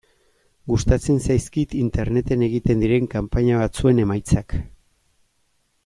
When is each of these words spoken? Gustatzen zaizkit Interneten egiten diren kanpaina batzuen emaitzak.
Gustatzen 0.71 1.19
zaizkit 1.27 1.75
Interneten 1.81 2.45
egiten 2.47 2.81
diren 2.85 3.07
kanpaina 3.13 3.61
batzuen 3.65 4.03
emaitzak. 4.07 4.57